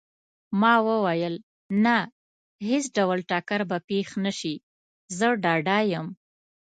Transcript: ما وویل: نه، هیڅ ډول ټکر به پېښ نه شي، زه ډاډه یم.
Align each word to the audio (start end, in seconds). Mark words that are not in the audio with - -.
ما 0.61 0.73
وویل: 0.87 1.35
نه، 1.83 1.97
هیڅ 2.69 2.85
ډول 2.97 3.19
ټکر 3.29 3.59
به 3.69 3.77
پېښ 3.89 4.07
نه 4.23 4.31
شي، 4.39 4.55
زه 5.17 5.27
ډاډه 5.43 5.77
یم. 5.91 6.07